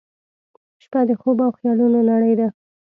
[0.83, 2.47] •شپه د خوب او خیالونو نړۍ ده.